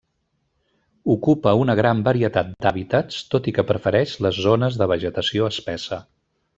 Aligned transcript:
Ocupa 1.15 1.53
una 1.65 1.75
gran 1.81 2.01
varietat 2.09 2.51
d'hàbitats, 2.67 3.21
tot 3.35 3.53
i 3.53 3.57
que 3.59 3.69
prefereix 3.73 4.19
les 4.29 4.43
zones 4.49 4.83
de 4.83 4.93
vegetació 4.97 5.55
espessa. 5.57 6.07